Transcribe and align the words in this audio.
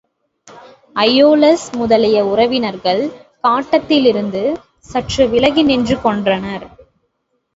அயோலஸ் 0.95 1.65
முதலிய 1.73 2.17
உறவினர்கள் 2.25 3.03
காட்டத்திலிருந்து 3.41 4.41
சற்று 4.79 5.25
விலகி 5.27 5.65
நின்றுகொண்டனர். 5.65 6.65